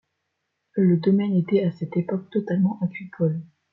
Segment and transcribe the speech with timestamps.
[0.77, 3.39] Le domaine était, à cette époque, totalement agricole.